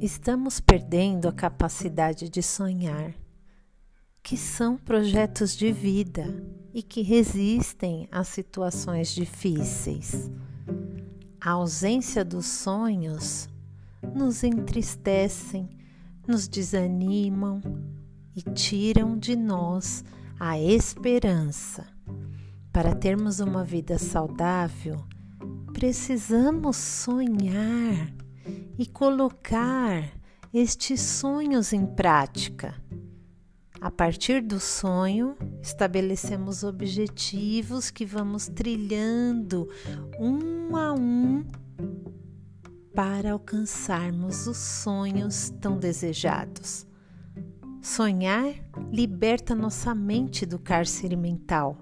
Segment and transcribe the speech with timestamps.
[0.00, 3.12] Estamos perdendo a capacidade de sonhar,
[4.22, 6.40] que são projetos de vida
[6.72, 10.30] e que resistem a situações difíceis.
[11.40, 13.48] A ausência dos sonhos
[14.14, 15.68] nos entristecem,
[16.28, 17.60] nos desanimam
[18.36, 20.04] e tiram de nós
[20.38, 21.84] a esperança.
[22.72, 25.04] Para termos uma vida saudável,
[25.72, 28.27] precisamos sonhar
[28.78, 30.12] e colocar
[30.52, 32.74] estes sonhos em prática.
[33.80, 39.68] A partir do sonho, estabelecemos objetivos que vamos trilhando
[40.18, 41.44] um a um
[42.92, 46.86] para alcançarmos os sonhos tão desejados.
[47.80, 48.52] Sonhar
[48.90, 51.78] liberta nossa mente do cárcere mental,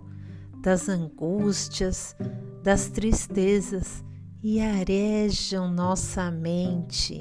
[0.60, 2.14] das angústias,
[2.62, 4.04] das tristezas
[4.42, 7.18] e arejam nossa mente.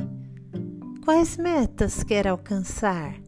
[1.03, 3.19] Quais metas quer alcançar?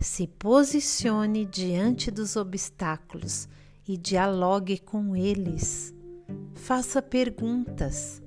[0.00, 3.48] Se posicione diante dos obstáculos
[3.86, 5.94] e dialogue com eles.
[6.54, 8.22] Faça perguntas.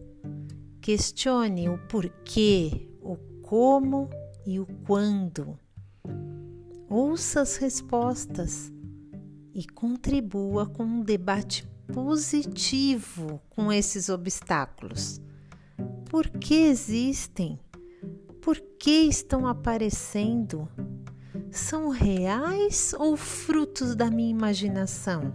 [0.82, 4.10] Questione o porquê, o como
[4.46, 5.58] e o quando.
[6.90, 8.72] Ouça as respostas
[9.54, 15.22] e contribua com um debate positivo com esses obstáculos.
[16.10, 17.60] Por que existem?
[18.42, 20.68] Por que estão aparecendo?
[21.52, 25.34] São reais ou frutos da minha imaginação?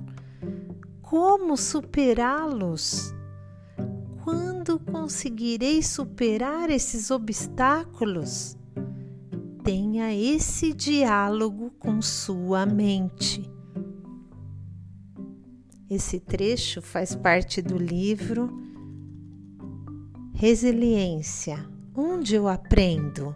[1.03, 3.15] Como superá-los?
[4.25, 8.57] Quando conseguirei superar esses obstáculos?
[9.63, 13.56] Tenha esse diálogo com sua mente.
[15.89, 18.51] Esse trecho faz parte do livro
[20.35, 23.35] Resiliência Onde eu aprendo?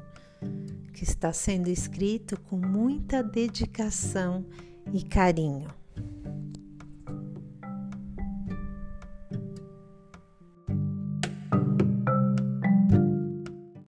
[0.92, 4.44] que está sendo escrito com muita dedicação
[4.92, 5.79] e carinho.